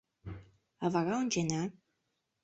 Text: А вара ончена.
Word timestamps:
А 0.83 0.85
вара 0.93 1.13
ончена. 1.23 1.61